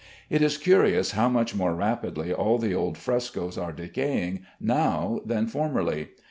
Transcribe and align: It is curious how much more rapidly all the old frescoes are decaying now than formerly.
It 0.31 0.41
is 0.41 0.57
curious 0.57 1.11
how 1.11 1.29
much 1.29 1.53
more 1.55 1.75
rapidly 1.75 2.33
all 2.33 2.57
the 2.57 2.73
old 2.73 2.97
frescoes 2.97 3.55
are 3.55 3.71
decaying 3.71 4.39
now 4.59 5.21
than 5.23 5.45
formerly. 5.45 6.07